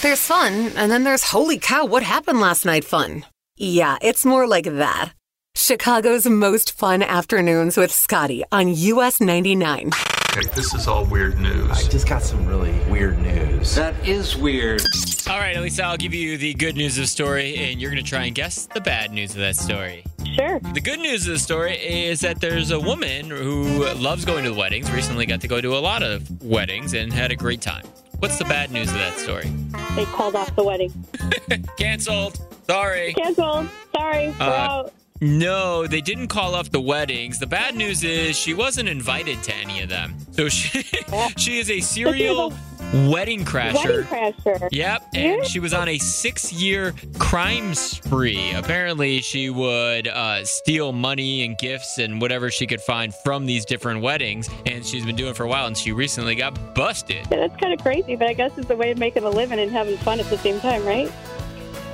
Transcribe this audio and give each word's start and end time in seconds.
There's 0.00 0.20
fun, 0.20 0.70
and 0.76 0.92
then 0.92 1.02
there's 1.02 1.24
holy 1.24 1.58
cow, 1.58 1.84
what 1.84 2.04
happened 2.04 2.40
last 2.40 2.64
night 2.64 2.84
fun. 2.84 3.26
Yeah, 3.56 3.98
it's 4.00 4.24
more 4.24 4.46
like 4.46 4.64
that. 4.64 5.10
Chicago's 5.56 6.24
most 6.24 6.70
fun 6.70 7.02
afternoons 7.02 7.76
with 7.76 7.90
Scotty 7.90 8.44
on 8.52 8.68
US 8.68 9.20
99. 9.20 9.90
Okay, 10.30 10.48
this 10.54 10.72
is 10.72 10.86
all 10.86 11.04
weird 11.04 11.40
news. 11.40 11.68
I 11.72 11.82
just 11.88 12.08
got 12.08 12.22
some 12.22 12.46
really 12.46 12.78
weird 12.88 13.18
news. 13.18 13.74
That 13.74 13.94
is 14.06 14.36
weird. 14.36 14.82
All 15.28 15.40
right, 15.40 15.56
Elisa, 15.56 15.82
I'll 15.82 15.96
give 15.96 16.14
you 16.14 16.38
the 16.38 16.54
good 16.54 16.76
news 16.76 16.96
of 16.96 17.02
the 17.02 17.08
story, 17.08 17.56
and 17.56 17.80
you're 17.80 17.90
going 17.90 18.02
to 18.02 18.08
try 18.08 18.26
and 18.26 18.36
guess 18.36 18.66
the 18.66 18.80
bad 18.80 19.10
news 19.10 19.32
of 19.32 19.38
that 19.38 19.56
story. 19.56 20.04
Sure. 20.36 20.60
The 20.74 20.80
good 20.80 21.00
news 21.00 21.26
of 21.26 21.32
the 21.32 21.38
story 21.40 21.74
is 21.74 22.20
that 22.20 22.40
there's 22.40 22.70
a 22.70 22.78
woman 22.78 23.30
who 23.30 23.84
loves 23.94 24.24
going 24.24 24.44
to 24.44 24.50
the 24.50 24.56
weddings, 24.56 24.92
recently 24.92 25.26
got 25.26 25.40
to 25.40 25.48
go 25.48 25.60
to 25.60 25.76
a 25.76 25.80
lot 25.80 26.04
of 26.04 26.40
weddings, 26.40 26.94
and 26.94 27.12
had 27.12 27.32
a 27.32 27.36
great 27.36 27.60
time. 27.60 27.84
What's 28.18 28.38
the 28.38 28.44
bad 28.44 28.70
news 28.72 28.88
of 28.88 28.94
that 28.94 29.18
story? 29.18 29.50
They 29.94 30.04
called 30.06 30.34
off 30.34 30.54
the 30.56 30.64
wedding. 30.64 30.92
Canceled. 31.78 32.38
Sorry. 32.66 33.12
Canceled. 33.14 33.68
Sorry. 33.94 34.28
We're 34.30 34.34
Uh, 34.46 34.50
out. 34.50 34.92
No, 35.20 35.86
they 35.86 36.00
didn't 36.00 36.28
call 36.28 36.54
off 36.54 36.70
the 36.70 36.80
weddings. 36.80 37.38
The 37.38 37.46
bad 37.46 37.74
news 37.74 38.04
is 38.04 38.36
she 38.36 38.54
wasn't 38.54 38.88
invited 38.88 39.42
to 39.44 39.54
any 39.54 39.80
of 39.82 39.88
them. 39.88 40.14
So 40.32 40.48
she 40.48 40.82
she 41.36 41.58
is 41.58 41.70
a 41.70 41.80
serial 41.80 42.52
wedding 42.92 43.44
crasher. 43.44 43.74
Wedding 43.74 44.04
crasher. 44.04 44.68
Yep, 44.70 45.08
and 45.14 45.46
she 45.46 45.60
was 45.60 45.74
on 45.74 45.88
a 45.88 45.98
six-year 45.98 46.94
crime 47.18 47.74
spree. 47.74 48.52
Apparently, 48.52 49.20
she 49.20 49.50
would 49.50 50.08
uh, 50.08 50.44
steal 50.44 50.92
money 50.92 51.44
and 51.44 51.56
gifts 51.58 51.98
and 51.98 52.20
whatever 52.20 52.50
she 52.50 52.66
could 52.66 52.80
find 52.80 53.14
from 53.14 53.46
these 53.46 53.64
different 53.64 54.02
weddings, 54.02 54.48
and 54.66 54.84
she's 54.84 55.04
been 55.04 55.16
doing 55.16 55.30
it 55.30 55.36
for 55.36 55.44
a 55.44 55.48
while. 55.48 55.66
And 55.66 55.76
she 55.76 55.92
recently 55.92 56.34
got 56.34 56.74
busted. 56.74 57.26
Yeah, 57.30 57.48
that's 57.48 57.56
kind 57.60 57.72
of 57.72 57.80
crazy, 57.80 58.16
but 58.16 58.28
I 58.28 58.32
guess 58.32 58.56
it's 58.56 58.70
a 58.70 58.76
way 58.76 58.90
of 58.90 58.98
making 58.98 59.24
a 59.24 59.30
living 59.30 59.58
and 59.58 59.70
having 59.70 59.96
fun 59.98 60.20
at 60.20 60.26
the 60.26 60.38
same 60.38 60.60
time, 60.60 60.84
right? 60.84 61.12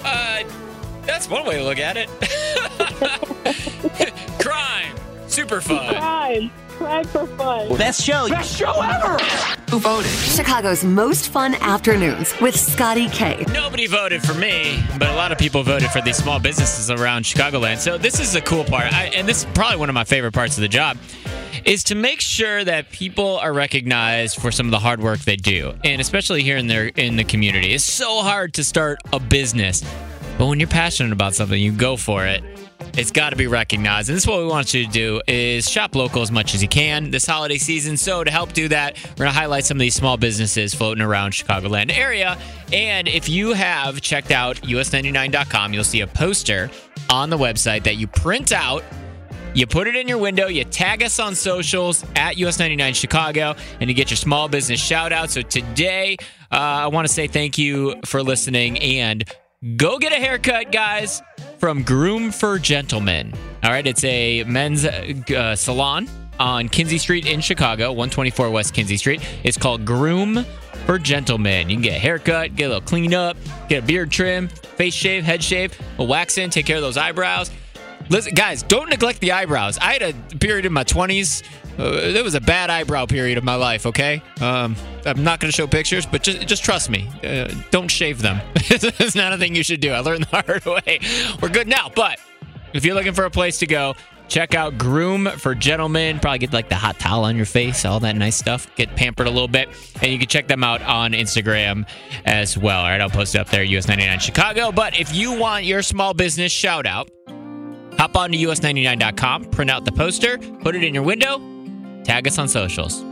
Uh, 0.05 0.45
that's 1.03 1.29
one 1.29 1.45
way 1.47 1.57
to 1.57 1.65
look 1.65 1.79
at 1.79 1.97
it. 1.97 2.09
crime, 4.39 4.95
super 5.29 5.61
fun. 5.61 5.95
Crime. 5.95 6.51
Crime 6.85 7.05
for 7.05 7.27
fun. 7.39 7.79
Best 7.79 8.03
show. 8.03 8.29
Best 8.29 8.59
show 8.59 8.83
ever. 8.83 9.17
Who 9.71 9.79
voted? 9.79 10.11
Chicago's 10.11 10.85
most 10.85 11.31
fun 11.31 11.55
afternoons 11.55 12.39
with 12.43 12.55
Scotty 12.55 13.09
Kay. 13.09 13.43
Nobody 13.55 13.87
voted 13.87 14.23
for 14.23 14.35
me, 14.35 14.85
but 14.99 15.09
a 15.09 15.15
lot 15.15 15.33
of 15.33 15.39
people 15.39 15.63
voted 15.63 15.89
for 15.89 16.03
these 16.03 16.19
small 16.19 16.39
businesses 16.39 16.91
around 16.91 17.23
Chicagoland. 17.23 17.79
So 17.79 17.97
this 17.97 18.21
is 18.21 18.35
the 18.35 18.43
cool 18.43 18.65
part, 18.65 18.93
I, 18.93 19.05
and 19.15 19.27
this 19.27 19.45
is 19.45 19.47
probably 19.55 19.79
one 19.79 19.89
of 19.89 19.95
my 19.95 20.05
favorite 20.05 20.33
parts 20.33 20.59
of 20.59 20.61
the 20.61 20.69
job, 20.69 20.99
is 21.65 21.85
to 21.85 21.95
make 21.95 22.21
sure 22.21 22.63
that 22.63 22.91
people 22.91 23.39
are 23.39 23.55
recognized 23.55 24.37
for 24.37 24.53
some 24.53 24.67
of 24.67 24.71
the 24.71 24.79
hard 24.79 25.01
work 25.01 25.21
they 25.21 25.37
do, 25.37 25.73
and 25.85 26.03
especially 26.03 26.43
here 26.43 26.59
in 26.59 26.67
their 26.67 26.89
in 26.89 27.17
the 27.17 27.25
community. 27.25 27.73
It's 27.73 27.83
so 27.83 28.21
hard 28.21 28.53
to 28.55 28.63
start 28.63 28.99
a 29.11 29.19
business, 29.19 29.83
but 30.39 30.47
when 30.47 30.61
you're 30.61 30.69
passionate 30.69 31.13
about 31.13 31.35
something, 31.35 31.61
you 31.61 31.73
go 31.73 31.97
for 31.97 32.27
it. 32.27 32.43
It's 32.97 33.11
got 33.11 33.31
to 33.31 33.37
be 33.37 33.47
recognized. 33.47 34.09
And 34.09 34.17
this 34.17 34.25
is 34.25 34.29
what 34.29 34.39
we 34.39 34.47
want 34.47 34.73
you 34.75 34.85
to 34.85 34.91
do 34.91 35.21
is 35.27 35.69
shop 35.69 35.95
local 35.95 36.23
as 36.23 36.31
much 36.31 36.55
as 36.55 36.63
you 36.63 36.69
can 36.69 37.11
this 37.11 37.27
holiday 37.27 37.57
season. 37.57 37.97
So 37.97 38.23
to 38.23 38.31
help 38.31 38.53
do 38.53 38.69
that, 38.69 38.97
we're 39.11 39.25
going 39.25 39.33
to 39.33 39.39
highlight 39.39 39.65
some 39.65 39.77
of 39.77 39.81
these 39.81 39.95
small 39.95 40.17
businesses 40.17 40.75
floating 40.75 41.03
around 41.03 41.33
Chicagoland 41.33 41.97
area. 41.97 42.39
And 42.73 43.09
if 43.09 43.29
you 43.29 43.53
have 43.53 44.01
checked 44.01 44.31
out 44.31 44.57
us99.com, 44.59 45.73
you'll 45.73 45.85
see 45.85 46.03
a 46.03 46.07
poster 46.07 46.71
on 47.11 47.31
the 47.31 47.39
website 47.39 47.85
that 47.85 47.97
you 47.97 48.07
print 48.07 48.53
out 48.53 48.85
you 49.55 49.69
put 49.69 49.87
it 49.87 49.95
in 49.95 50.09
your 50.09 50.19
window, 50.19 50.49
you 50.49 50.65
tag 50.65 51.01
us 51.05 51.21
on 51.21 51.37
socials 51.37 52.05
at 52.17 52.35
US99 52.35 52.93
Chicago, 52.97 53.55
and 53.81 53.89
you 53.89 53.95
get 53.95 54.11
your 54.11 54.17
small 54.17 54.49
business 54.49 54.81
shout 54.81 55.13
out. 55.13 55.31
So 55.31 55.43
today, 55.43 56.17
uh, 56.51 56.57
I 56.57 56.87
want 56.89 57.07
to 57.07 57.13
say 57.13 57.29
thank 57.29 57.57
you 57.57 57.95
for 58.05 58.21
listening 58.21 58.81
and 58.81 59.25
go 59.77 59.99
get 59.99 60.13
a 60.13 60.17
haircut, 60.17 60.71
guys, 60.71 61.23
from 61.59 61.83
Groom 61.83 62.31
for 62.31 62.59
Gentlemen. 62.59 63.33
All 63.63 63.71
right, 63.71 63.87
it's 63.87 64.05
a 64.05 64.45
men's 64.45 64.85
uh, 64.85 65.57
salon 65.57 66.09
on 66.39 66.69
Kinzie 66.69 66.99
Street 66.99 67.27
in 67.27 67.41
Chicago, 67.41 67.89
124 67.91 68.51
West 68.51 68.75
Kinzie 68.75 68.97
Street. 68.97 69.27
It's 69.43 69.57
called 69.57 69.85
Groom 69.85 70.45
for 70.85 70.99
Gentlemen. 70.99 71.71
You 71.71 71.77
can 71.77 71.83
get 71.83 71.97
a 71.97 71.99
haircut, 71.99 72.57
get 72.57 72.67
a 72.67 72.69
little 72.69 72.83
clean 72.83 73.15
up, 73.15 73.37
get 73.69 73.85
a 73.85 73.87
beard 73.87 74.11
trim, 74.11 74.49
face 74.49 74.95
shave, 74.95 75.25
head 75.25 75.43
shave, 75.43 75.79
a 75.99 76.05
wax 76.05 76.37
in, 76.37 76.51
take 76.51 76.67
care 76.67 76.77
of 76.77 76.83
those 76.83 76.97
eyebrows. 76.97 77.51
Listen, 78.11 78.35
guys, 78.35 78.63
don't 78.63 78.91
neglect 78.91 79.21
the 79.21 79.33
eyebrows. 79.33 79.79
I 79.79 79.95
had 79.95 80.03
a 80.03 80.37
period 80.37 80.67
in 80.67 80.73
my 80.75 80.85
20s. 80.85 81.43
Uh, 81.79 82.23
was 82.23 82.35
a 82.35 82.41
bad 82.41 82.71
eyebrow 82.71 83.07
period 83.07 83.39
of 83.39 83.45
my 83.45 83.55
life, 83.55 83.87
okay? 83.87 84.23
Um, 84.41 84.77
I'm 85.05 85.23
not 85.23 85.41
going 85.41 85.51
to 85.51 85.57
show 85.57 85.67
pictures, 85.67 86.07
but 86.07 86.23
just, 86.23 86.47
just 86.47 86.65
trust 86.65 86.89
me. 86.89 87.09
Uh, 87.23 87.53
don't 87.71 87.89
shave 87.89 88.23
them. 88.23 88.41
it's 88.57 89.15
not 89.15 89.33
a 89.33 89.39
thing 89.39 89.55
you 89.55 89.63
should 89.65 89.81
do. 89.81 89.93
I 89.93 89.99
learned 90.01 90.25
the 90.31 90.43
hard 90.43 90.65
way. 90.65 91.01
We're 91.41 91.49
good 91.49 91.69
now, 91.69 91.91
but 91.95 92.19
if 92.73 92.85
you're 92.85 92.95
looking 92.95 93.13
for 93.13 93.25
a 93.25 93.31
place 93.31 93.59
to 93.59 93.67
go, 93.67 93.95
check 94.29 94.55
out 94.55 94.79
Groom 94.79 95.27
for 95.37 95.55
Gentlemen. 95.55 96.19
Probably 96.19 96.39
get 96.39 96.53
like 96.53 96.69
the 96.69 96.75
hot 96.75 96.99
towel 96.99 97.25
on 97.25 97.37
your 97.37 97.47
face, 97.47 97.85
all 97.85 98.01
that 98.01 98.17
nice 98.17 98.37
stuff. 98.37 98.67
Get 98.77 98.95
pampered 98.97 99.27
a 99.27 99.31
little 99.31 99.49
bit. 99.49 99.69
And 100.01 100.11
you 100.13 100.19
can 100.19 100.29
check 100.29 100.49
them 100.49 100.65
out 100.65 100.83
on 100.83 101.13
Instagram 101.13 101.87
as 102.25 102.57
well. 102.57 102.81
All 102.81 102.89
right, 102.89 103.01
I'll 103.01 103.11
post 103.11 103.35
it 103.35 103.39
up 103.39 103.49
there, 103.49 103.65
US99 103.65 104.21
Chicago. 104.21 104.73
But 104.73 104.99
if 104.99 105.15
you 105.15 105.39
want 105.39 105.65
your 105.65 105.83
small 105.83 106.15
business 106.15 106.53
shout 106.53 106.87
out, 106.87 107.11
hop 107.99 108.17
on 108.17 108.33
to 108.33 108.39
us99.com, 108.39 109.47
print 109.47 109.71
out 109.71 109.85
the 109.85 109.93
poster, 109.93 110.39
put 110.39 110.75
it 110.75 110.83
in 110.83 110.95
your 110.95 111.05
window, 111.05 111.39
tag 112.05 112.27
us 112.29 112.39
on 112.39 112.49
socials. 112.49 113.05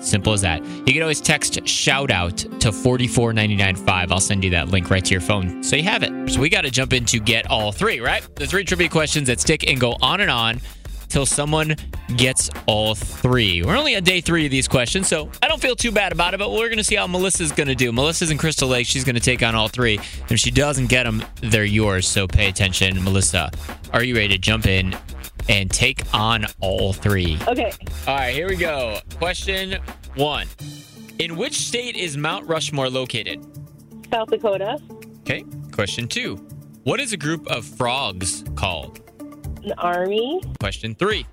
Simple 0.00 0.32
as 0.32 0.40
that. 0.40 0.64
You 0.64 0.92
can 0.92 1.02
always 1.02 1.20
text 1.20 1.66
shout 1.66 2.10
out 2.10 2.36
to 2.36 2.72
44995. 2.72 4.10
I'll 4.10 4.18
send 4.18 4.42
you 4.42 4.50
that 4.50 4.68
link 4.68 4.90
right 4.90 5.04
to 5.04 5.10
your 5.12 5.20
phone 5.20 5.62
so 5.62 5.76
you 5.76 5.84
have 5.84 6.02
it. 6.02 6.30
So 6.30 6.40
we 6.40 6.48
got 6.48 6.62
to 6.62 6.70
jump 6.70 6.92
into 6.92 7.20
get 7.20 7.48
all 7.48 7.70
three, 7.70 8.00
right? 8.00 8.26
The 8.34 8.46
three 8.46 8.64
trivia 8.64 8.88
questions 8.88 9.28
that 9.28 9.38
stick 9.38 9.68
and 9.68 9.78
go 9.78 9.96
on 10.02 10.20
and 10.20 10.30
on 10.30 10.60
till 11.08 11.26
someone 11.26 11.76
gets 12.16 12.50
all 12.66 12.94
three. 12.94 13.62
We're 13.62 13.76
only 13.76 13.94
on 13.94 14.02
day 14.02 14.22
three 14.22 14.46
of 14.46 14.50
these 14.50 14.66
questions, 14.66 15.08
so 15.08 15.30
I 15.42 15.46
don't 15.46 15.60
feel 15.60 15.76
too 15.76 15.92
bad 15.92 16.10
about 16.10 16.32
it, 16.32 16.38
but 16.38 16.50
we're 16.50 16.68
going 16.68 16.78
to 16.78 16.84
see 16.84 16.96
how 16.96 17.06
Melissa's 17.06 17.52
going 17.52 17.68
to 17.68 17.74
do. 17.74 17.92
Melissa's 17.92 18.30
in 18.30 18.38
Crystal 18.38 18.66
Lake. 18.66 18.86
She's 18.86 19.04
going 19.04 19.14
to 19.14 19.20
take 19.20 19.42
on 19.42 19.54
all 19.54 19.68
three. 19.68 20.00
If 20.30 20.40
she 20.40 20.50
doesn't 20.50 20.86
get 20.86 21.04
them, 21.04 21.22
they're 21.42 21.64
yours, 21.64 22.08
so 22.08 22.26
pay 22.26 22.48
attention. 22.48 23.04
Melissa, 23.04 23.50
are 23.92 24.02
you 24.02 24.16
ready 24.16 24.28
to 24.28 24.38
jump 24.38 24.66
in 24.66 24.96
and 25.48 25.70
take 25.70 26.02
on 26.14 26.46
all 26.60 26.92
three? 26.92 27.38
Okay. 27.48 27.72
All 28.06 28.14
right, 28.16 28.34
here 28.34 28.48
we 28.48 28.56
go. 28.56 28.98
Question 29.18 29.78
one 30.14 30.46
In 31.18 31.36
which 31.36 31.54
state 31.54 31.96
is 31.96 32.16
Mount 32.16 32.46
Rushmore 32.46 32.90
located? 32.90 33.44
South 34.12 34.28
Dakota. 34.30 34.78
Okay. 35.20 35.44
Question 35.72 36.08
two 36.08 36.36
What 36.84 37.00
is 37.00 37.12
a 37.12 37.16
group 37.16 37.46
of 37.48 37.64
frogs 37.64 38.44
called? 38.54 39.00
An 39.64 39.72
army. 39.78 40.40
Question 40.60 40.94
three 40.94 41.26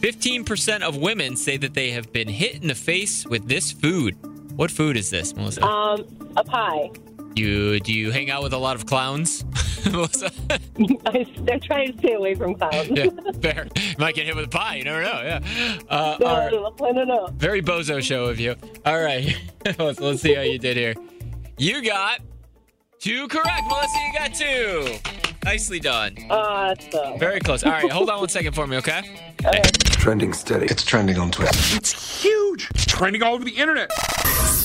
15% 0.00 0.80
of 0.80 0.96
women 0.96 1.36
say 1.36 1.58
that 1.58 1.74
they 1.74 1.90
have 1.90 2.10
been 2.10 2.28
hit 2.28 2.62
in 2.62 2.68
the 2.68 2.74
face 2.74 3.26
with 3.26 3.46
this 3.48 3.70
food. 3.70 4.16
What 4.56 4.70
food 4.70 4.96
is 4.96 5.10
this, 5.10 5.36
Melissa? 5.36 5.62
Um, 5.62 6.06
a 6.36 6.44
pie. 6.44 6.90
You 7.36 7.80
do 7.80 7.92
you 7.92 8.10
hang 8.10 8.30
out 8.30 8.42
with 8.42 8.52
a 8.52 8.58
lot 8.58 8.76
of 8.76 8.86
clowns, 8.86 9.44
Melissa? 9.90 10.30
I, 11.06 11.26
I 11.50 11.58
try 11.58 11.86
to 11.86 11.98
stay 11.98 12.14
away 12.14 12.34
from 12.34 12.54
clowns. 12.54 12.90
yeah, 12.90 13.06
fair. 13.42 13.68
You 13.76 13.94
might 13.98 14.14
get 14.14 14.26
hit 14.26 14.36
with 14.36 14.46
a 14.46 14.48
pie. 14.48 14.76
You 14.76 14.84
never 14.84 15.02
know. 15.02 15.22
Yeah. 15.22 15.40
Uh, 15.88 16.16
no, 16.20 16.26
all 16.26 16.38
right. 16.38 16.52
no, 16.52 16.74
no, 16.80 16.92
no, 16.92 17.04
no. 17.04 17.26
Very 17.34 17.62
bozo 17.62 18.02
show 18.02 18.26
of 18.26 18.38
you. 18.40 18.54
All 18.84 19.00
right. 19.00 19.36
let's, 19.78 20.00
let's 20.00 20.22
see 20.22 20.34
how 20.34 20.42
you 20.42 20.58
did 20.58 20.76
here. 20.76 20.94
You 21.58 21.82
got 21.84 22.20
two 22.98 23.28
correct, 23.28 23.62
Melissa. 23.68 23.98
You 24.06 24.18
got 24.18 24.34
two. 24.34 24.96
Nicely 25.44 25.80
done. 25.80 26.16
Awesome. 26.28 27.18
Very 27.18 27.40
close. 27.40 27.64
All 27.64 27.72
right. 27.72 27.90
Hold 27.90 28.10
on 28.10 28.20
one 28.20 28.28
second 28.28 28.52
for 28.54 28.66
me, 28.66 28.76
okay? 28.76 29.18
Okay. 29.44 29.62
Trending 29.84 30.32
steady. 30.34 30.66
It's 30.66 30.84
trending 30.84 31.18
on 31.18 31.30
Twitter. 31.30 31.50
It's 31.76 32.22
huge. 32.22 32.68
It's 32.74 32.84
trending 32.84 33.22
all 33.22 33.34
over 33.34 33.44
the 33.44 33.56
internet. 33.56 33.90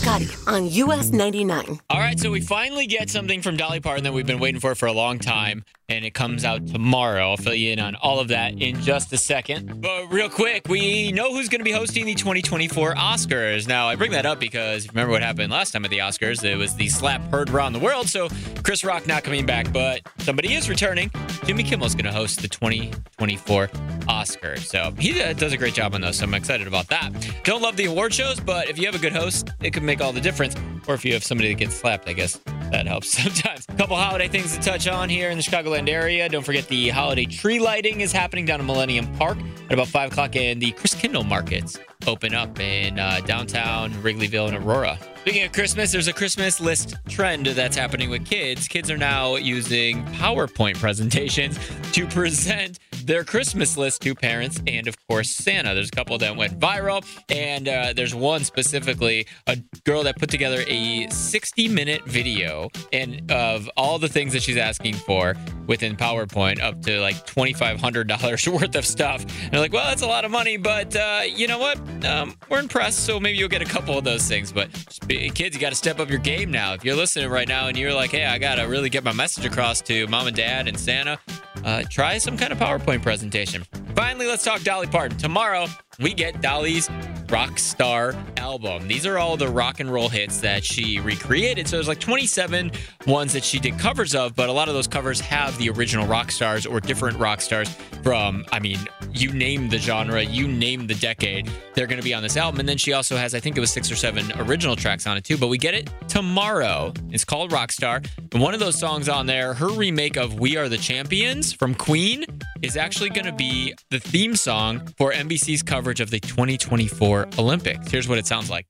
Scotty 0.06 0.28
on 0.46 0.68
US 0.68 1.10
99. 1.10 1.80
All 1.90 1.98
right. 1.98 2.20
So 2.20 2.30
we 2.30 2.40
finally 2.40 2.86
get 2.86 3.10
something 3.10 3.42
from 3.42 3.58
Dolly 3.58 3.80
Parton 3.80 4.04
that 4.04 4.14
we've 4.14 4.28
been 4.28 4.38
waiting 4.38 4.62
for 4.62 4.76
for 4.76 4.86
a 4.86 4.92
long 4.92 5.18
time, 5.18 5.66
and 5.90 6.06
it 6.06 6.14
comes 6.14 6.46
out 6.46 6.68
tomorrow. 6.68 7.32
I'll 7.32 7.38
fill 7.38 7.56
you 7.56 7.72
in 7.72 7.80
on 7.80 7.96
all 7.96 8.20
of 8.20 8.28
that 8.28 8.62
in 8.62 8.80
just 8.82 9.12
a 9.14 9.18
second. 9.18 9.82
But 9.82 10.12
real 10.12 10.30
quick, 10.30 10.68
we 10.70 11.12
know 11.12 11.34
who's 11.34 11.50
going 11.50 11.60
to 11.60 11.66
be 11.66 11.72
hosting 11.72 12.06
the 12.06 12.14
2024 12.14 12.94
Oscars. 12.94 13.68
Now, 13.68 13.88
I 13.88 13.96
bring 13.96 14.12
that 14.12 14.28
up 14.28 14.40
because 14.40 14.88
remember 14.90 15.12
what 15.12 15.24
happened 15.24 15.52
last 15.52 15.72
time 15.72 15.84
at 15.86 15.90
the 15.90 15.98
Oscars? 15.98 16.44
It 16.44 16.56
was 16.56 16.76
the 16.76 16.88
slap 16.88 17.24
heard 17.32 17.50
around 17.50 17.74
the 17.74 17.80
world. 17.80 18.08
So 18.08 18.28
Chris 18.64 18.84
Rock 18.84 19.08
not 19.08 19.24
coming 19.24 19.48
back, 19.48 19.74
but 19.74 20.02
somebody 20.20 20.54
is 20.54 20.70
returning. 20.70 21.10
Jimmy 21.46 21.64
Kimmel's 21.64 21.96
going 21.96 22.06
to 22.06 22.14
host 22.14 22.44
the 22.44 22.48
2024 22.48 23.72
Oscars. 24.08 24.66
So 24.66 24.94
he 25.00 25.22
uh, 25.22 25.34
does 25.34 25.54
a 25.54 25.58
great 25.58 25.74
job 25.74 25.96
on 25.96 26.02
those. 26.02 26.18
So 26.18 26.26
I'm 26.26 26.34
excited 26.34 26.68
about 26.68 26.88
that. 26.88 27.12
Don't 27.44 27.62
love 27.62 27.76
the 27.78 27.86
award 27.86 28.14
shows, 28.14 28.40
but 28.40 28.70
if 28.70 28.78
you 28.78 28.86
have 28.86 28.96
a 28.96 29.00
good 29.00 29.14
host, 29.14 29.50
it 29.62 29.74
can 29.74 29.86
make 29.86 30.02
all 30.02 30.12
the 30.12 30.22
difference. 30.22 30.56
Or 30.88 30.94
if 30.94 31.04
you 31.04 31.14
have 31.14 31.24
somebody 31.24 31.50
that 31.50 31.60
gets 31.60 31.76
slapped, 31.76 32.08
I 32.08 32.14
guess 32.14 32.40
that 32.72 32.88
helps 32.88 33.10
sometimes. 33.24 33.66
A 33.70 33.76
couple 33.76 33.96
holiday 33.96 34.28
things 34.28 34.56
to 34.56 34.62
touch 34.62 34.88
on 34.88 35.10
here 35.10 35.30
in 35.30 35.38
the 35.38 35.44
Chicagoland 35.44 35.90
area. 35.90 36.28
Don't 36.30 36.44
forget 36.44 36.68
the 36.68 36.90
holiday 36.90 37.26
tree 37.26 37.60
lighting 37.60 38.02
is 38.02 38.12
happening 38.12 38.46
down 38.46 38.60
in 38.60 38.66
Millennium 38.66 39.12
Park 39.16 39.38
at 39.66 39.74
about 39.74 39.88
5 39.88 40.12
o'clock, 40.12 40.36
and 40.36 40.62
the 40.62 40.72
Christkindlmarkets 40.74 41.80
open 42.08 42.34
up 42.34 42.60
in 42.60 43.00
uh, 43.00 43.22
downtown 43.26 43.92
Wrigleyville 43.94 44.50
and 44.50 44.58
Aurora 44.58 45.00
Speaking 45.26 45.44
of 45.44 45.54
Christmas, 45.54 45.92
there's 45.92 46.08
a 46.08 46.14
Christmas 46.14 46.60
list 46.60 46.94
trend 47.10 47.48
that's 47.48 47.76
happening 47.76 48.12
with 48.12 48.28
kids. 48.28 48.68
Kids 48.68 48.92
are 48.92 48.98
now 48.98 49.38
using 49.38 50.06
PowerPoint 50.06 50.76
presentations 50.76 51.58
to 51.94 52.06
present 52.10 52.78
their 53.06 53.24
Christmas 53.24 53.78
list 53.78 54.02
to 54.02 54.16
parents 54.16 54.62
and, 54.66 54.88
of 54.88 54.96
course, 55.08 55.30
Santa. 55.32 55.76
There's 55.76 55.90
a 55.90 55.92
couple 55.92 56.18
that 56.18 56.36
went 56.36 56.60
viral, 56.60 57.06
and 57.30 57.68
uh, 57.68 57.94
there's 57.96 58.16
one 58.16 58.44
specifically, 58.44 59.28
a 59.48 59.58
girl 59.84 60.04
that 60.04 60.18
put 60.18 60.30
together 60.30 60.64
a 60.68 61.08
60 61.10 61.68
minute 61.68 62.04
video 62.06 62.70
and 62.92 63.32
of 63.32 63.70
all 63.78 64.00
the 64.00 64.08
things 64.08 64.34
that 64.34 64.42
she's 64.42 64.58
asking 64.58 64.96
for 64.96 65.36
within 65.68 65.96
PowerPoint, 65.96 66.62
up 66.62 66.82
to 66.84 67.00
like 67.00 67.26
$2,500 67.28 68.48
worth 68.60 68.76
of 68.76 68.86
stuff. 68.86 69.22
And 69.22 69.52
they're 69.52 69.60
like, 69.60 69.74
well, 69.74 69.86
that's 69.86 70.02
a 70.02 70.08
lot 70.08 70.26
of 70.26 70.32
money, 70.32 70.58
but 70.58 70.96
uh, 70.96 71.22
you 71.26 71.48
know 71.48 71.60
what? 71.60 71.78
Um, 72.06 72.36
we're 72.50 72.60
impressed, 72.60 73.06
so 73.06 73.20
maybe 73.20 73.38
you'll 73.38 73.50
get 73.50 73.62
a 73.62 73.66
couple 73.66 73.98
of 73.98 74.04
those 74.04 74.28
things. 74.28 74.52
But 74.52 74.70
be, 75.08 75.30
kids, 75.30 75.56
you 75.56 75.62
got 75.62 75.70
to 75.70 75.76
step 75.76 76.00
up 76.00 76.10
your 76.10 76.20
game 76.20 76.52
now. 76.52 76.74
If 76.74 76.84
you're 76.84 76.96
listening 76.96 77.30
right 77.30 77.48
now 77.48 77.68
and 77.68 77.78
you're 77.78 77.94
like, 77.94 78.12
hey, 78.12 78.26
I 78.26 78.38
got 78.38 78.56
to 78.56 78.64
really 78.64 78.90
get 78.90 79.04
my 79.04 79.14
message 79.14 79.46
across 79.46 79.82
to 79.82 80.08
mom 80.08 80.28
and 80.28 80.36
dad 80.36 80.68
and 80.68 80.80
Santa, 80.80 81.20
uh, 81.64 81.84
try 81.90 82.18
some 82.18 82.38
kind 82.38 82.52
of 82.52 82.60
PowerPoint 82.60 83.02
presentation. 83.02 83.64
Finally, 83.96 84.28
let's 84.28 84.44
talk 84.44 84.62
Dolly 84.62 84.88
Parton. 84.88 85.18
Tomorrow, 85.18 85.68
we 86.00 86.14
get 86.14 86.42
Dolly's 86.42 86.90
rock 87.30 87.58
star 87.58 88.16
album. 88.38 88.88
These 88.88 89.06
are 89.06 89.18
all 89.18 89.38
the 89.38 89.48
rock 89.48 89.80
and 89.80 89.92
roll 89.92 90.10
hits 90.10 90.42
that 90.42 90.64
she 90.64 91.00
recreated. 91.00 91.68
So 91.68 91.78
there's 91.78 91.88
like 91.88 92.00
27 92.00 92.72
ones 93.08 93.34
that 93.34 93.44
she 93.44 93.60
did 93.60 93.80
covers 93.80 94.16
of, 94.16 94.36
but 94.36 94.50
a 94.50 94.52
lot 94.52 94.68
of 94.68 94.74
those 94.74 94.88
covers 94.88 95.20
have 95.22 95.58
the 95.58 95.70
original 95.70 96.06
rock 96.08 96.32
stars 96.32 96.66
or 96.66 96.80
different 96.80 97.18
rock 97.18 97.42
stars 97.42 97.70
from, 98.04 98.46
I 98.52 98.60
mean, 98.60 98.80
you 99.16 99.32
name 99.32 99.70
the 99.70 99.78
genre, 99.78 100.22
you 100.24 100.48
name 100.48 100.88
the 100.88 100.96
decade, 100.96 101.50
they're 101.74 101.88
going 101.88 102.00
to 102.00 102.04
be 102.04 102.14
on 102.14 102.22
this 102.22 102.38
album. 102.38 102.60
And 102.60 102.70
then 102.70 102.78
she 102.78 102.94
also 102.94 103.18
has, 103.18 103.34
I 103.34 103.40
think 103.40 103.58
it 103.58 103.60
was 103.60 103.72
six 103.72 103.92
or 103.92 103.96
seven 103.96 104.32
original 104.38 104.76
tracks 104.76 105.08
on 105.08 105.18
it 105.18 105.24
too, 105.24 105.38
but 105.38 105.48
we 105.48 105.58
get 105.58 105.74
it 105.74 105.90
tomorrow. 106.08 106.94
It's 107.12 107.26
called 107.26 107.52
Rockstar. 107.52 108.08
And 108.32 108.42
one 108.42 108.54
of 108.54 108.60
those 108.60 108.78
songs 108.78 109.10
on 109.10 109.26
there, 109.26 109.54
her 109.54 109.70
remake 109.70 110.18
of 110.18 110.40
We 110.40 110.58
Are 110.58 110.70
the 110.70 110.78
Champions 110.78 111.54
from 111.54 111.76
Queen, 111.76 112.26
is 112.62 112.78
actually 112.78 113.10
going 113.10 113.26
to 113.26 113.34
be 113.34 113.74
the 113.90 114.00
theme 114.00 114.36
song 114.36 114.86
for 114.98 115.12
NBC's 115.12 115.64
coverage 115.64 116.02
of 116.02 116.10
the 116.10 116.20
2024 116.20 117.30
Olympics. 117.38 117.90
Here's 117.90 118.08
what 118.08 118.18
it 118.18 118.28
sounds 118.28 118.50
like. 118.50 118.66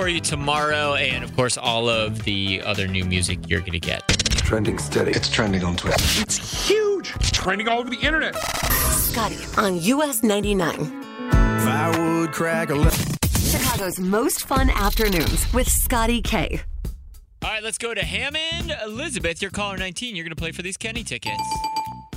For 0.00 0.08
you 0.08 0.20
tomorrow, 0.20 0.94
and 0.94 1.22
of 1.22 1.36
course, 1.36 1.58
all 1.58 1.86
of 1.86 2.24
the 2.24 2.62
other 2.64 2.86
new 2.88 3.04
music 3.04 3.38
you're 3.50 3.60
going 3.60 3.72
to 3.72 3.78
get. 3.78 4.08
Trending 4.08 4.78
steady. 4.78 5.10
It's 5.10 5.28
trending 5.28 5.62
on 5.62 5.76
Twitter. 5.76 6.02
It's 6.22 6.66
huge. 6.66 7.14
It's 7.16 7.30
trending 7.30 7.68
all 7.68 7.80
over 7.80 7.90
the 7.90 7.98
internet. 7.98 8.34
Scotty 8.34 9.36
on 9.58 9.76
US 9.82 10.22
99. 10.22 11.02
Firewood 11.30 12.32
crack 12.32 12.70
a 12.70 12.76
le- 12.76 12.90
Chicago's 12.90 14.00
most 14.00 14.46
fun 14.46 14.70
afternoons 14.70 15.52
with 15.52 15.68
Scotty 15.68 16.22
Kay. 16.22 16.62
All 17.42 17.50
right, 17.50 17.62
let's 17.62 17.76
go 17.76 17.92
to 17.92 18.02
Hammond. 18.02 18.74
Elizabeth, 18.82 19.42
you're 19.42 19.50
caller 19.50 19.76
19. 19.76 20.16
You're 20.16 20.24
going 20.24 20.30
to 20.30 20.34
play 20.34 20.52
for 20.52 20.62
these 20.62 20.78
Kenny 20.78 21.04
tickets. 21.04 21.42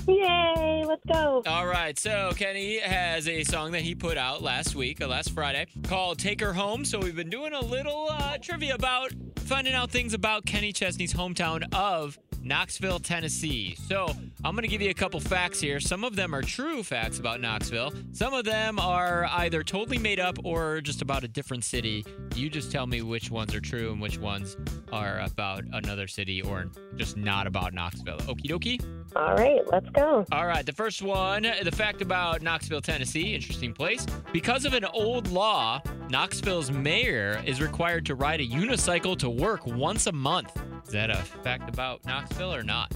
Yay, 0.07 0.72
let's 0.93 1.05
go. 1.19 1.41
All 1.47 1.65
right, 1.65 1.97
so 1.97 2.31
Kenny 2.35 2.77
has 2.77 3.27
a 3.27 3.43
song 3.43 3.71
that 3.71 3.81
he 3.81 3.95
put 3.95 4.15
out 4.15 4.43
last 4.43 4.75
week, 4.75 5.01
or 5.01 5.07
last 5.07 5.31
Friday, 5.31 5.65
called 5.83 6.19
Take 6.19 6.39
Her 6.39 6.53
Home. 6.53 6.85
So 6.85 6.99
we've 6.99 7.15
been 7.15 7.31
doing 7.31 7.53
a 7.53 7.61
little 7.61 8.07
uh, 8.11 8.37
trivia 8.37 8.75
about 8.75 9.11
finding 9.37 9.73
out 9.73 9.89
things 9.89 10.13
about 10.13 10.45
Kenny 10.45 10.71
Chesney's 10.71 11.13
hometown 11.13 11.63
of 11.73 12.19
Knoxville, 12.43 12.99
Tennessee. 12.99 13.75
So 13.87 14.07
I'm 14.43 14.55
going 14.55 14.63
to 14.63 14.67
give 14.67 14.81
you 14.81 14.89
a 14.89 14.93
couple 14.93 15.19
facts 15.19 15.59
here. 15.59 15.79
Some 15.79 16.03
of 16.03 16.15
them 16.15 16.35
are 16.35 16.41
true 16.41 16.83
facts 16.83 17.19
about 17.19 17.39
Knoxville, 17.41 17.93
some 18.11 18.33
of 18.33 18.45
them 18.45 18.79
are 18.79 19.25
either 19.31 19.63
totally 19.63 19.97
made 19.97 20.19
up 20.19 20.37
or 20.43 20.81
just 20.81 21.01
about 21.01 21.23
a 21.23 21.27
different 21.27 21.63
city. 21.63 22.05
You 22.35 22.49
just 22.49 22.71
tell 22.71 22.87
me 22.87 23.01
which 23.01 23.31
ones 23.31 23.55
are 23.55 23.61
true 23.61 23.91
and 23.91 24.01
which 24.01 24.17
ones 24.17 24.57
are 24.91 25.19
about 25.19 25.63
another 25.73 26.07
city 26.07 26.41
or 26.41 26.69
just 26.95 27.17
not 27.17 27.47
about 27.47 27.73
Knoxville. 27.73 28.17
Okie 28.19 28.47
dokie? 28.47 28.85
All 29.15 29.35
right, 29.35 29.61
let's 29.71 29.89
go. 29.89 30.25
All 30.31 30.47
right, 30.47 30.65
the 30.65 30.73
first 30.73 31.01
one, 31.01 31.43
the 31.63 31.71
fact 31.71 32.01
about 32.01 32.41
Knoxville, 32.41 32.81
Tennessee, 32.81 33.35
interesting 33.35 33.73
place. 33.73 34.05
Because 34.31 34.65
of 34.65 34.73
an 34.73 34.85
old 34.85 35.27
law, 35.27 35.81
Knoxville's 36.09 36.71
mayor 36.71 37.41
is 37.45 37.61
required 37.61 38.05
to 38.07 38.15
ride 38.15 38.41
a 38.41 38.47
unicycle 38.47 39.17
to 39.19 39.29
work 39.29 39.65
once 39.65 40.07
a 40.07 40.11
month. 40.11 40.59
Is 40.85 40.91
that 40.91 41.09
a 41.09 41.15
fact 41.15 41.69
about 41.69 42.05
Knoxville 42.05 42.53
or 42.53 42.63
not? 42.63 42.91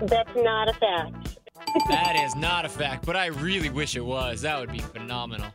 That's 0.00 0.34
not 0.36 0.68
a 0.68 0.72
fact. 0.74 1.38
That 1.88 2.16
is 2.16 2.34
not 2.34 2.64
a 2.64 2.68
fact, 2.68 3.06
but 3.06 3.16
I 3.16 3.26
really 3.26 3.70
wish 3.70 3.96
it 3.96 4.04
was. 4.04 4.42
That 4.42 4.58
would 4.58 4.72
be 4.72 4.78
phenomenal. 4.78 5.48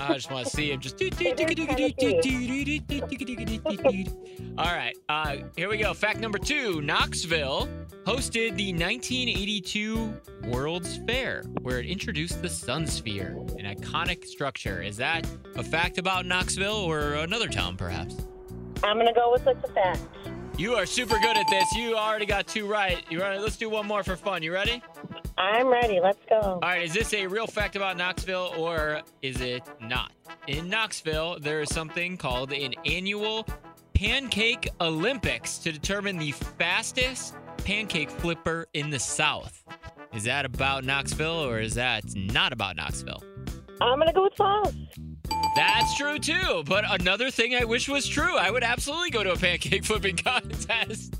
I 0.00 0.14
just 0.14 0.30
want 0.30 0.46
to 0.46 0.50
see 0.50 0.72
him 0.72 0.80
just. 0.80 1.00
All 4.58 4.64
right, 4.64 4.96
uh, 5.08 5.36
here 5.56 5.68
we 5.68 5.76
go. 5.76 5.94
Fact 5.94 6.18
number 6.18 6.38
two 6.38 6.80
Knoxville 6.80 7.68
hosted 8.04 8.56
the 8.56 8.72
1982 8.72 10.14
World's 10.46 10.98
Fair, 11.06 11.44
where 11.62 11.78
it 11.78 11.86
introduced 11.86 12.42
the 12.42 12.48
Sunsphere, 12.48 13.36
an 13.58 13.76
iconic 13.76 14.24
structure. 14.24 14.82
Is 14.82 14.96
that 14.96 15.26
a 15.56 15.62
fact 15.62 15.98
about 15.98 16.26
Knoxville 16.26 16.76
or 16.76 17.14
another 17.14 17.48
town, 17.48 17.76
perhaps? 17.76 18.16
I'm 18.82 18.96
going 18.96 19.06
to 19.06 19.12
go 19.12 19.30
with 19.32 19.46
it's 19.46 19.68
a 19.68 19.72
fact. 19.72 20.00
You 20.60 20.74
are 20.74 20.84
super 20.84 21.18
good 21.20 21.38
at 21.38 21.48
this. 21.48 21.72
You 21.74 21.96
already 21.96 22.26
got 22.26 22.46
two 22.46 22.66
right. 22.66 23.02
You 23.08 23.18
ready? 23.22 23.38
Let's 23.38 23.56
do 23.56 23.70
one 23.70 23.86
more 23.86 24.04
for 24.04 24.14
fun. 24.14 24.42
You 24.42 24.52
ready? 24.52 24.82
I'm 25.38 25.68
ready. 25.68 26.00
Let's 26.00 26.18
go. 26.28 26.36
All 26.38 26.60
right, 26.60 26.82
is 26.82 26.92
this 26.92 27.14
a 27.14 27.26
real 27.26 27.46
fact 27.46 27.76
about 27.76 27.96
Knoxville 27.96 28.52
or 28.58 29.00
is 29.22 29.40
it 29.40 29.62
not? 29.80 30.12
In 30.48 30.68
Knoxville, 30.68 31.38
there 31.40 31.62
is 31.62 31.70
something 31.70 32.18
called 32.18 32.52
an 32.52 32.74
annual 32.84 33.46
Pancake 33.94 34.68
Olympics 34.82 35.56
to 35.60 35.72
determine 35.72 36.18
the 36.18 36.32
fastest 36.32 37.36
pancake 37.64 38.10
flipper 38.10 38.66
in 38.74 38.90
the 38.90 38.98
South. 38.98 39.64
Is 40.12 40.24
that 40.24 40.44
about 40.44 40.84
Knoxville 40.84 41.42
or 41.42 41.60
is 41.60 41.72
that 41.76 42.04
not 42.14 42.52
about 42.52 42.76
Knoxville? 42.76 43.22
I'm 43.80 43.96
going 43.96 44.08
to 44.08 44.12
go 44.12 44.24
with 44.24 44.34
false. 44.34 44.74
That's 45.56 45.96
true 45.96 46.18
too. 46.18 46.62
But 46.66 46.84
another 47.00 47.30
thing 47.30 47.54
I 47.54 47.64
wish 47.64 47.88
was 47.88 48.06
true. 48.06 48.36
I 48.36 48.50
would 48.50 48.62
absolutely 48.64 49.10
go 49.10 49.22
to 49.24 49.32
a 49.32 49.36
pancake 49.36 49.84
flipping 49.90 50.16
contest. 50.16 51.14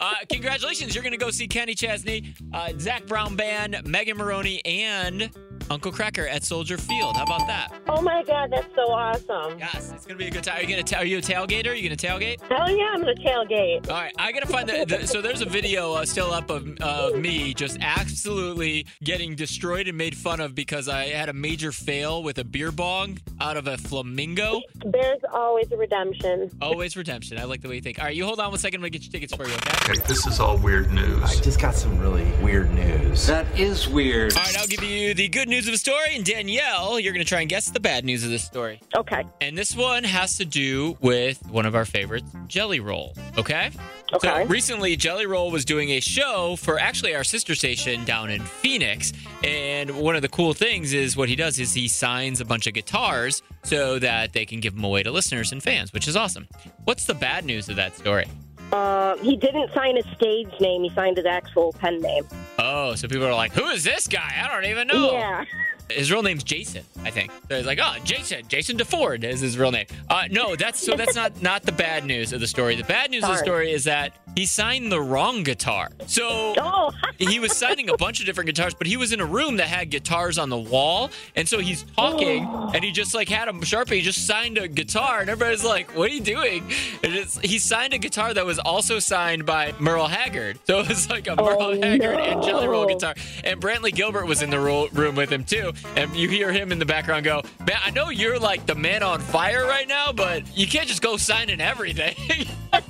uh, 0.00 0.12
congratulations. 0.30 0.94
You're 0.94 1.04
going 1.04 1.12
to 1.12 1.18
go 1.18 1.30
see 1.30 1.46
Kenny 1.46 1.74
Chesney, 1.74 2.34
uh, 2.52 2.72
Zac 2.78 3.06
Brown 3.06 3.36
Band, 3.36 3.86
Megan 3.86 4.16
Moroney, 4.16 4.64
and 4.64 5.30
Uncle 5.70 5.92
Kracker 5.92 6.28
at 6.28 6.44
Soldier 6.44 6.78
Field. 6.78 7.16
How 7.16 7.24
about 7.24 7.46
that? 7.46 7.72
Oh 7.88 8.00
my 8.02 8.22
God, 8.24 8.50
that's 8.52 8.74
so 8.74 8.82
awesome. 8.92 9.58
Yes, 9.58 9.91
it's 10.12 10.18
going 10.18 10.30
to 10.30 10.32
be 10.32 10.38
a 10.38 10.42
good 10.42 10.44
time. 10.44 10.58
Are 10.58 10.62
you 10.62 10.68
going 10.68 10.84
to? 10.84 10.96
Are 10.96 11.04
you 11.04 11.18
a 11.18 11.20
tailgater? 11.20 11.70
Are 11.70 11.74
you 11.74 11.88
going 11.88 11.96
to 11.96 12.06
tailgate? 12.06 12.40
Hell 12.48 12.76
yeah, 12.76 12.92
I'm 12.92 13.02
going 13.02 13.16
to 13.16 13.22
tailgate. 13.22 13.88
All 13.88 13.96
right, 13.96 14.12
I 14.18 14.32
gotta 14.32 14.46
find 14.46 14.68
the. 14.68 14.84
the 14.84 15.06
so 15.06 15.20
there's 15.20 15.40
a 15.40 15.46
video 15.46 15.92
uh, 15.94 16.04
still 16.04 16.32
up 16.32 16.50
of 16.50 16.68
of 16.80 17.18
me 17.18 17.54
just 17.54 17.78
absolutely 17.80 18.86
getting 19.02 19.34
destroyed 19.34 19.88
and 19.88 19.96
made 19.96 20.16
fun 20.16 20.40
of 20.40 20.54
because 20.54 20.88
I 20.88 21.06
had 21.06 21.28
a 21.28 21.32
major 21.32 21.72
fail 21.72 22.22
with 22.22 22.38
a 22.38 22.44
beer 22.44 22.72
bong 22.72 23.18
out 23.40 23.56
of 23.56 23.66
a 23.66 23.78
flamingo. 23.78 24.60
There's 24.84 25.20
always 25.32 25.70
a 25.72 25.76
redemption. 25.76 26.50
Always 26.60 26.96
redemption. 26.96 27.38
I 27.38 27.44
like 27.44 27.62
the 27.62 27.68
way 27.68 27.76
you 27.76 27.80
think. 27.80 27.98
All 27.98 28.04
right, 28.06 28.14
you 28.14 28.24
hold 28.24 28.40
on 28.40 28.50
one 28.50 28.58
second. 28.58 28.78
I'm 28.78 28.82
gonna 28.82 28.90
get 28.90 29.02
your 29.02 29.12
tickets 29.12 29.34
for 29.34 29.46
you. 29.46 29.54
Okay. 29.54 29.92
Okay, 29.92 30.02
this 30.06 30.26
is 30.26 30.40
all 30.40 30.58
weird 30.58 30.92
news. 30.92 31.22
I 31.22 31.40
just 31.40 31.60
got 31.60 31.74
some 31.74 31.98
really 31.98 32.30
weird 32.42 32.72
news. 32.72 33.26
That 33.26 33.46
is 33.58 33.88
weird. 33.88 34.36
All 34.36 34.42
right, 34.42 34.58
I'll 34.58 34.66
give 34.66 34.82
you 34.82 35.14
the 35.14 35.28
good 35.28 35.48
news 35.48 35.66
of 35.66 35.72
the 35.72 35.78
story, 35.78 36.14
and 36.14 36.24
Danielle, 36.24 36.98
you're 37.00 37.12
gonna 37.12 37.24
try 37.24 37.40
and 37.40 37.48
guess 37.48 37.70
the 37.70 37.80
bad 37.80 38.04
news 38.04 38.24
of 38.24 38.30
this 38.30 38.44
story. 38.44 38.80
Okay. 38.96 39.24
And 39.40 39.56
this 39.56 39.76
one 39.76 40.01
has 40.04 40.36
to 40.38 40.44
do 40.44 40.96
with 41.00 41.44
one 41.48 41.66
of 41.66 41.74
our 41.74 41.84
favorites, 41.84 42.30
Jelly 42.48 42.80
Roll. 42.80 43.14
Okay? 43.38 43.70
Okay. 44.12 44.28
So 44.28 44.44
recently, 44.44 44.96
Jelly 44.96 45.26
Roll 45.26 45.50
was 45.50 45.64
doing 45.64 45.90
a 45.90 46.00
show 46.00 46.56
for 46.56 46.78
actually 46.78 47.14
our 47.14 47.24
sister 47.24 47.54
station 47.54 48.04
down 48.04 48.30
in 48.30 48.42
Phoenix. 48.42 49.12
And 49.42 49.90
one 49.98 50.16
of 50.16 50.22
the 50.22 50.28
cool 50.28 50.52
things 50.52 50.92
is 50.92 51.16
what 51.16 51.28
he 51.28 51.36
does 51.36 51.58
is 51.58 51.72
he 51.72 51.88
signs 51.88 52.40
a 52.40 52.44
bunch 52.44 52.66
of 52.66 52.74
guitars 52.74 53.42
so 53.62 53.98
that 53.98 54.32
they 54.32 54.44
can 54.44 54.60
give 54.60 54.74
them 54.74 54.84
away 54.84 55.02
to 55.02 55.10
listeners 55.10 55.52
and 55.52 55.62
fans, 55.62 55.92
which 55.92 56.06
is 56.06 56.16
awesome. 56.16 56.48
What's 56.84 57.06
the 57.06 57.14
bad 57.14 57.44
news 57.44 57.68
of 57.68 57.76
that 57.76 57.96
story? 57.96 58.26
Uh, 58.72 59.16
he 59.18 59.36
didn't 59.36 59.70
sign 59.74 59.96
his 59.96 60.06
stage 60.16 60.48
name. 60.58 60.82
He 60.82 60.90
signed 60.90 61.18
his 61.18 61.26
actual 61.26 61.72
pen 61.74 62.00
name. 62.00 62.26
Oh, 62.58 62.94
so 62.94 63.06
people 63.06 63.26
are 63.26 63.34
like, 63.34 63.52
who 63.52 63.66
is 63.66 63.84
this 63.84 64.06
guy? 64.06 64.42
I 64.42 64.48
don't 64.48 64.64
even 64.70 64.88
know. 64.88 65.12
Yeah. 65.12 65.44
His 65.92 66.10
real 66.10 66.22
name's 66.22 66.44
Jason, 66.44 66.84
I 67.04 67.10
think. 67.10 67.30
So 67.48 67.56
he's 67.56 67.66
like, 67.66 67.78
oh, 67.82 67.96
Jason, 68.04 68.46
Jason 68.48 68.76
DeFord 68.76 69.24
is 69.24 69.40
his 69.40 69.58
real 69.58 69.70
name. 69.72 69.86
Uh, 70.08 70.24
no, 70.30 70.56
that's 70.56 70.84
so 70.84 70.96
that's 70.96 71.14
not 71.22 71.42
not 71.42 71.62
the 71.62 71.72
bad 71.72 72.04
news 72.04 72.32
of 72.32 72.40
the 72.40 72.46
story. 72.46 72.76
The 72.76 72.84
bad 72.84 73.10
news 73.10 73.24
of 73.24 73.30
the 73.30 73.36
story 73.38 73.72
is 73.72 73.84
that 73.84 74.16
he 74.34 74.46
signed 74.46 74.90
the 74.90 75.00
wrong 75.00 75.42
guitar. 75.42 75.90
So 76.06 76.54
Oh, 76.56 76.92
he 77.18 77.38
was 77.38 77.56
signing 77.56 77.90
a 77.90 77.96
bunch 77.96 78.20
of 78.20 78.26
different 78.26 78.46
guitars, 78.46 78.74
but 78.74 78.86
he 78.86 78.96
was 78.96 79.12
in 79.12 79.20
a 79.20 79.26
room 79.26 79.56
that 79.56 79.68
had 79.68 79.90
guitars 79.90 80.38
on 80.38 80.48
the 80.48 80.58
wall. 80.58 81.10
And 81.36 81.48
so 81.48 81.58
he's 81.58 81.84
talking 81.96 82.46
oh. 82.46 82.70
and 82.74 82.82
he 82.84 82.92
just 82.92 83.14
like 83.14 83.28
had 83.28 83.48
a 83.48 83.52
Sharpie, 83.52 83.96
he 83.96 84.00
just 84.00 84.26
signed 84.26 84.58
a 84.58 84.68
guitar. 84.68 85.20
And 85.20 85.30
everybody's 85.30 85.64
like, 85.64 85.96
what 85.96 86.10
are 86.10 86.14
you 86.14 86.20
doing? 86.20 86.62
And 87.02 87.14
it's, 87.14 87.38
he 87.40 87.58
signed 87.58 87.92
a 87.94 87.98
guitar 87.98 88.32
that 88.34 88.44
was 88.44 88.58
also 88.58 88.98
signed 88.98 89.46
by 89.46 89.74
Merle 89.78 90.08
Haggard. 90.08 90.58
So 90.66 90.80
it 90.80 90.88
was 90.88 91.08
like 91.10 91.26
a 91.26 91.40
oh, 91.40 91.44
Merle 91.44 91.82
Haggard 91.82 92.18
and 92.18 92.42
Jelly 92.42 92.68
Roll 92.68 92.86
guitar. 92.86 93.14
And 93.44 93.60
Brantley 93.60 93.94
Gilbert 93.94 94.26
was 94.26 94.42
in 94.42 94.50
the 94.50 94.60
ro- 94.60 94.88
room 94.92 95.14
with 95.14 95.30
him 95.30 95.44
too. 95.44 95.72
And 95.96 96.14
you 96.16 96.28
hear 96.28 96.52
him 96.52 96.72
in 96.72 96.78
the 96.78 96.86
background 96.86 97.24
go, 97.24 97.42
man, 97.60 97.78
I 97.84 97.90
know 97.90 98.08
you're 98.08 98.38
like 98.38 98.66
the 98.66 98.74
man 98.74 99.02
on 99.02 99.20
fire 99.20 99.66
right 99.66 99.88
now, 99.88 100.12
but 100.12 100.56
you 100.56 100.66
can't 100.66 100.88
just 100.88 101.02
go 101.02 101.16
signing 101.16 101.60
everything. 101.60 102.14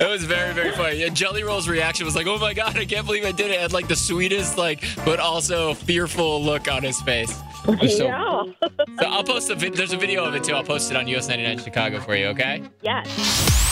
It 0.00 0.08
was 0.08 0.22
very, 0.24 0.54
very 0.54 0.70
funny. 0.72 1.02
And 1.02 1.14
Jelly 1.16 1.42
Roll's 1.42 1.68
reaction 1.68 2.06
was 2.06 2.14
like, 2.14 2.26
"Oh 2.28 2.38
my 2.38 2.54
god, 2.54 2.76
I 2.78 2.84
can't 2.84 3.04
believe 3.04 3.24
I 3.24 3.32
did 3.32 3.50
it!" 3.50 3.60
Had 3.60 3.72
like 3.72 3.88
the 3.88 3.96
sweetest, 3.96 4.56
like, 4.56 4.84
but 5.04 5.18
also 5.18 5.74
fearful 5.74 6.40
look 6.42 6.70
on 6.70 6.84
his 6.84 7.00
face. 7.02 7.36
It 7.66 7.80
was 7.82 7.96
so- 7.96 8.04
yeah. 8.06 8.42
So 9.00 9.06
I'll 9.06 9.24
post 9.24 9.50
a 9.50 9.56
vid- 9.56 9.74
there's 9.74 9.92
a 9.92 9.96
video 9.96 10.24
of 10.24 10.34
it 10.36 10.44
too. 10.44 10.54
I'll 10.54 10.62
post 10.64 10.90
it 10.92 10.96
on 10.96 11.08
US 11.08 11.28
99 11.28 11.58
Chicago 11.58 12.00
for 12.00 12.14
you. 12.14 12.26
Okay? 12.26 12.62
yes. 12.80 13.67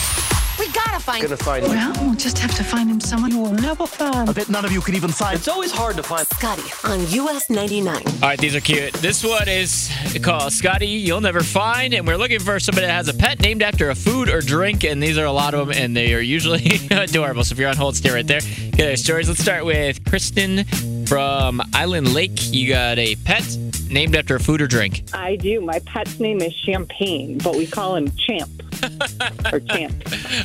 We 0.59 0.67
gotta 0.71 0.99
find 0.99 1.21
Gonna 1.21 1.37
find 1.37 1.65
him. 1.65 1.71
Well, 1.71 1.93
we'll 2.01 2.15
just 2.15 2.37
have 2.39 2.53
to 2.55 2.63
find 2.63 2.89
him 2.89 2.99
someone 2.99 3.31
who 3.31 3.41
will 3.41 3.53
never 3.53 3.85
find. 3.85 4.29
I 4.29 4.33
bet 4.33 4.49
none 4.49 4.65
of 4.65 4.71
you 4.71 4.81
could 4.81 4.95
even 4.95 5.11
find. 5.11 5.37
It's 5.37 5.47
always 5.47 5.71
hard 5.71 5.95
to 5.97 6.03
find. 6.03 6.25
Scotty 6.27 6.63
on 6.83 7.07
US 7.11 7.49
99. 7.49 7.95
All 7.95 8.01
right, 8.21 8.39
these 8.39 8.55
are 8.55 8.59
cute. 8.61 8.93
This 8.93 9.23
one 9.23 9.47
is 9.47 9.91
called 10.23 10.51
Scotty. 10.53 10.87
You'll 10.87 11.21
never 11.21 11.41
find, 11.41 11.93
and 11.93 12.07
we're 12.07 12.17
looking 12.17 12.39
for 12.39 12.59
somebody 12.59 12.87
that 12.87 12.93
has 12.93 13.07
a 13.07 13.13
pet 13.13 13.39
named 13.39 13.61
after 13.61 13.89
a 13.89 13.95
food 13.95 14.29
or 14.29 14.41
drink, 14.41 14.83
and 14.83 15.01
these 15.01 15.17
are 15.17 15.25
a 15.25 15.31
lot 15.31 15.53
of 15.53 15.67
them, 15.67 15.77
and 15.77 15.95
they 15.95 16.13
are 16.13 16.21
usually 16.21 16.79
adorable. 16.91 17.43
So 17.43 17.53
if 17.53 17.59
you're 17.59 17.69
on 17.69 17.77
hold, 17.77 17.95
stay 17.95 18.11
right 18.11 18.25
there. 18.25 18.41
Get 18.41 18.77
their 18.77 18.97
stories. 18.97 19.27
Let's 19.27 19.41
start 19.41 19.65
with 19.65 20.03
Kristen 20.05 20.65
from 21.07 21.61
Island 21.73 22.13
Lake. 22.13 22.53
You 22.53 22.69
got 22.69 22.97
a 22.99 23.15
pet 23.17 23.57
named 23.89 24.15
after 24.15 24.35
a 24.35 24.39
food 24.39 24.61
or 24.61 24.67
drink. 24.67 25.03
I 25.13 25.35
do. 25.37 25.61
My 25.61 25.79
pet's 25.79 26.19
name 26.19 26.41
is 26.41 26.53
Champagne, 26.53 27.37
but 27.37 27.55
we 27.55 27.65
call 27.65 27.95
him 27.95 28.11
Champ 28.17 28.49
or 29.53 29.59
Champ. 29.61 29.95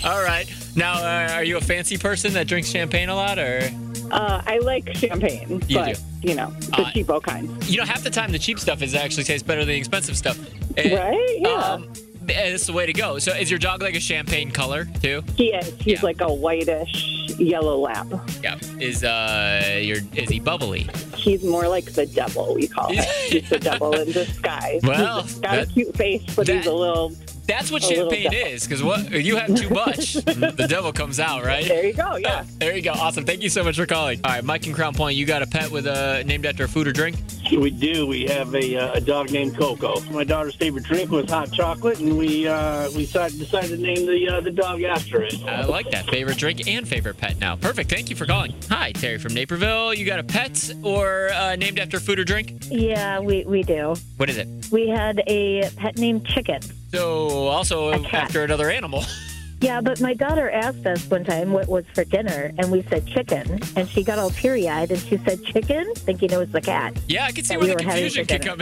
All 0.04 0.23
right. 0.23 0.47
Now, 0.76 0.95
uh, 0.95 1.33
are 1.35 1.45
you 1.45 1.57
a 1.57 1.61
fancy 1.61 1.99
person 1.99 2.33
that 2.35 2.47
drinks 2.47 2.71
champagne 2.71 3.09
a 3.09 3.14
lot, 3.14 3.38
or 3.38 3.69
Uh, 4.11 4.42
I 4.47 4.59
like 4.59 4.95
champagne, 4.97 5.62
You 5.69 5.78
but 5.78 6.00
you 6.23 6.35
know 6.35 6.50
the 6.50 6.83
Uh, 6.83 6.90
cheapo 6.92 7.23
kind, 7.23 7.49
you 7.64 7.78
know, 7.78 7.85
half 7.85 8.02
the 8.04 8.11
time 8.11 8.31
the 8.31 8.38
cheap 8.38 8.59
stuff 8.59 8.81
is 8.83 8.95
actually 8.95 9.25
tastes 9.25 9.47
better 9.47 9.61
than 9.62 9.69
the 9.71 9.76
expensive 9.76 10.16
stuff. 10.16 10.38
right? 10.76 11.37
Yeah. 11.38 11.50
Um, 11.50 11.92
it's 12.28 12.66
the 12.66 12.73
way 12.73 12.87
to 12.87 12.92
go. 12.92 13.19
So, 13.19 13.33
is 13.35 13.50
your 13.50 13.59
dog 13.59 13.83
like 13.83 13.97
a 13.97 14.00
champagne 14.00 14.50
color 14.52 14.87
too? 15.02 15.23
he 15.37 15.49
is. 15.52 15.75
He's 15.81 15.95
yeah. 15.95 16.00
like 16.02 16.21
a 16.21 16.33
whitish 16.33 17.22
yellow 17.42 17.78
lab. 17.78 18.20
Yeah. 18.42 18.58
Is 18.80 19.04
uh, 19.04 19.78
your 19.82 19.99
is 20.14 20.28
he 20.28 20.40
bubbly? 20.40 20.88
He's 21.16 21.44
more 21.44 21.68
like 21.68 21.92
the 21.92 22.06
devil. 22.06 22.54
We 22.54 22.66
call 22.68 22.92
him. 22.92 23.04
He's 23.28 23.49
the 23.49 23.58
devil 23.58 23.94
in 23.94 24.11
disguise. 24.12 24.80
Well, 24.82 25.22
he's 25.22 25.34
got 25.34 25.52
that- 25.52 25.68
a 25.68 25.72
cute 25.72 25.96
face, 25.96 26.22
but 26.34 26.49
he's 26.49 26.66
a 26.66 26.72
little. 26.72 27.12
That's 27.46 27.70
what 27.70 27.82
A 27.82 27.87
champagne 27.87 28.32
is. 28.32 28.64
Because 28.64 28.82
what 28.82 29.11
you 29.11 29.37
have 29.37 29.54
too 29.54 29.70
much, 29.70 30.14
the 30.14 30.66
devil 30.68 30.92
comes 30.92 31.18
out, 31.20 31.44
right? 31.44 31.66
There 31.66 31.84
you 31.84 31.92
go. 31.92 32.16
Yeah. 32.16 32.44
There 32.58 32.76
you 32.76 32.82
go. 32.82 32.92
Awesome. 32.92 33.25
Thank 33.25 33.42
you 33.42 33.49
so 33.49 33.64
much 33.64 33.76
for 33.76 33.87
calling. 33.87 34.20
All 34.25 34.32
right, 34.32 34.44
Mike 34.44 34.66
and 34.66 34.75
Crown 34.75 34.94
Point, 34.94 35.16
you 35.16 35.26
got 35.26 35.42
a 35.42 35.46
pet 35.46 35.70
with 35.70 35.87
a 35.87 36.22
named 36.25 36.46
after 36.46 36.64
a 36.64 36.68
food 36.68 36.87
or 36.87 36.92
drink? 36.92 37.16
We 37.50 37.70
do. 37.70 38.06
We 38.06 38.25
have 38.28 38.54
a, 38.54 38.76
uh, 38.76 38.92
a 38.94 39.00
dog 39.00 39.30
named 39.30 39.58
Coco. 39.58 40.00
My 40.11 40.25
daughter's 40.25 40.54
favorite 40.54 40.84
drink 40.84 41.11
was 41.11 41.30
hot 41.30 41.52
chocolate, 41.52 41.99
and 41.99 42.16
we 42.16 42.49
uh, 42.49 42.90
we 42.92 43.04
decided, 43.04 43.38
decided 43.38 43.70
to 43.70 43.76
name 43.76 44.06
the 44.06 44.28
uh, 44.28 44.40
the 44.40 44.50
dog 44.50 44.82
after 44.82 45.22
it. 45.22 45.34
I 45.44 45.64
like 45.64 45.90
that. 45.90 46.08
Favorite 46.08 46.38
drink 46.38 46.66
and 46.66 46.88
favorite 46.88 47.18
pet 47.18 47.38
now. 47.38 47.56
Perfect. 47.56 47.90
Thank 47.90 48.08
you 48.08 48.16
for 48.16 48.25
calling. 48.25 48.54
Hi, 48.70 48.92
Terry 48.92 49.18
from 49.18 49.34
Naperville. 49.34 49.92
You 49.92 50.06
got 50.06 50.18
a 50.18 50.25
pet 50.25 50.72
or 50.82 51.30
uh, 51.34 51.56
named 51.56 51.78
after 51.78 52.00
food 52.00 52.18
or 52.18 52.25
drink? 52.25 52.54
Yeah, 52.70 53.20
we, 53.20 53.44
we 53.44 53.62
do. 53.62 53.96
What 54.16 54.30
is 54.30 54.38
it? 54.38 54.49
We 54.70 54.88
had 54.88 55.22
a 55.26 55.68
pet 55.76 55.99
named 55.99 56.25
Chicken. 56.25 56.62
So, 56.92 57.49
also 57.49 57.92
after 57.92 58.44
another 58.44 58.70
animal. 58.70 59.04
Yeah, 59.62 59.80
but 59.80 60.00
my 60.00 60.12
daughter 60.12 60.50
asked 60.50 60.84
us 60.87 61.08
one 61.08 61.25
time 61.25 61.52
what 61.52 61.68
was 61.68 61.84
for 61.94 62.02
dinner, 62.02 62.50
and 62.58 62.72
we 62.72 62.82
said 62.90 63.06
chicken, 63.06 63.61
and 63.76 63.88
she 63.88 64.02
got 64.02 64.18
all 64.18 64.30
teary 64.30 64.68
eyed 64.68 64.90
and 64.90 64.99
she 64.99 65.18
said 65.18 65.44
chicken, 65.44 65.94
thinking 65.94 66.32
it 66.32 66.37
was 66.37 66.50
the 66.50 66.61
cat. 66.61 66.96
Yeah, 67.06 67.26
I 67.26 67.30
can 67.30 67.44
see 67.44 67.54
That 67.54 67.61
where 67.61 67.68
we 67.68 67.75
the 67.76 67.84
were 67.84 67.88
having 67.92 68.11
confusion 68.11 68.26
for 68.26 68.38
could 68.38 68.44
come 68.44 68.61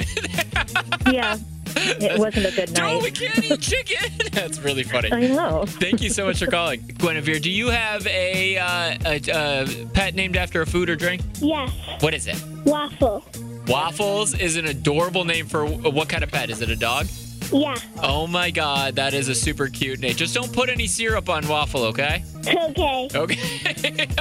in. 1.06 1.14
Yeah, 1.14 1.38
it 1.74 2.18
wasn't 2.20 2.44
a 2.48 2.50
good 2.50 2.74
night. 2.74 2.92
no, 2.92 2.98
we 2.98 3.10
can't 3.12 3.42
eat 3.42 3.60
chicken. 3.62 4.10
That's 4.32 4.58
really 4.58 4.82
funny. 4.82 5.10
I 5.10 5.28
know. 5.28 5.64
Thank 5.66 6.02
you 6.02 6.10
so 6.10 6.26
much 6.26 6.38
for 6.38 6.50
calling. 6.50 6.82
Guinevere, 6.98 7.40
do 7.40 7.50
you 7.50 7.68
have 7.70 8.06
a, 8.06 8.58
uh, 8.58 8.98
a, 9.06 9.20
a 9.32 9.86
pet 9.94 10.14
named 10.14 10.36
after 10.36 10.60
a 10.60 10.66
food 10.66 10.90
or 10.90 10.96
drink? 10.96 11.22
Yes. 11.40 11.70
What 12.00 12.12
is 12.12 12.26
it? 12.26 12.36
Waffle. 12.66 13.24
Waffles 13.68 14.34
is 14.34 14.56
an 14.56 14.66
adorable 14.66 15.24
name 15.24 15.46
for 15.46 15.64
what 15.64 16.10
kind 16.10 16.22
of 16.22 16.30
pet? 16.30 16.50
Is 16.50 16.60
it 16.60 16.68
a 16.68 16.76
dog? 16.76 17.06
Yeah. 17.52 17.76
Oh 18.02 18.26
my 18.26 18.50
god, 18.50 18.96
that 18.96 19.12
is 19.14 19.28
a 19.28 19.34
super 19.34 19.68
cute 19.68 19.98
name. 20.00 20.14
Just 20.14 20.34
don't 20.34 20.52
put 20.52 20.68
any 20.68 20.86
syrup 20.86 21.28
on 21.28 21.46
waffle, 21.48 21.84
okay? 21.84 22.24
Okay. 22.46 23.08
Okay. 23.14 24.06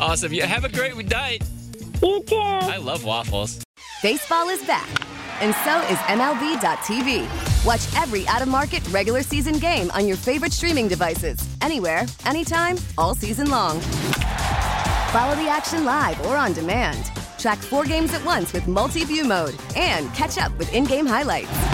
Awesome. 0.00 0.32
Yeah, 0.32 0.46
have 0.46 0.64
a 0.64 0.68
great 0.68 0.96
night. 1.08 1.42
You 2.02 2.22
too. 2.24 2.36
I 2.36 2.76
love 2.78 3.04
waffles. 3.04 3.62
Baseball 4.02 4.48
is 4.48 4.62
back, 4.64 4.88
and 5.40 5.54
so 5.64 5.80
is 5.92 5.98
MLB.tv. 6.08 7.64
Watch 7.64 8.02
every 8.02 8.26
out 8.28 8.42
of 8.42 8.48
market 8.48 8.86
regular 8.90 9.22
season 9.22 9.58
game 9.58 9.90
on 9.92 10.06
your 10.06 10.16
favorite 10.16 10.52
streaming 10.52 10.88
devices, 10.88 11.38
anywhere, 11.62 12.04
anytime, 12.26 12.76
all 12.98 13.14
season 13.14 13.50
long. 13.50 13.80
Follow 15.10 15.34
the 15.36 15.48
action 15.48 15.84
live 15.84 16.20
or 16.26 16.36
on 16.36 16.52
demand. 16.52 17.10
Track 17.38 17.58
four 17.58 17.84
games 17.84 18.12
at 18.14 18.24
once 18.24 18.52
with 18.52 18.66
multi 18.66 19.04
view 19.04 19.24
mode 19.24 19.54
and 19.76 20.12
catch 20.14 20.38
up 20.38 20.56
with 20.58 20.72
in 20.74 20.84
game 20.84 21.06
highlights. 21.06 21.73